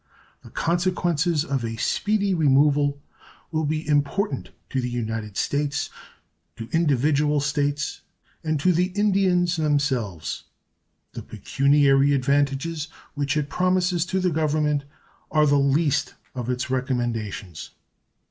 [0.41, 2.99] The consequences of a speedy removal
[3.51, 5.91] will be important to the United States,
[6.55, 8.01] to individual States,
[8.43, 10.45] and to the Indians themselves.
[11.13, 14.85] The pecuniary advantages which it promises to the Government
[15.29, 17.69] are the least of its recommendations.